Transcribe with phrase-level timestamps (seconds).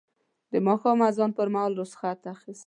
[0.51, 2.59] د ماښام اذان پر مهال رخصت اخیست.